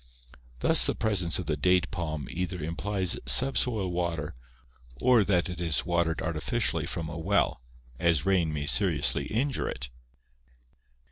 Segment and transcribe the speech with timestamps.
[0.61, 4.33] Thus the presence of the date palm either implies subsoil water
[4.99, 7.61] or that it is watered artificially from a well,
[7.99, 9.89] as rain may seriously injure it.